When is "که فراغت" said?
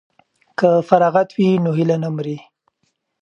0.59-1.29